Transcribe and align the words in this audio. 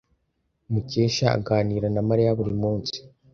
Mukesha 0.71 1.25
aganira 1.37 1.87
na 1.95 2.01
Mariya 2.09 2.37
buri 2.37 2.53
munsi. 2.61 2.95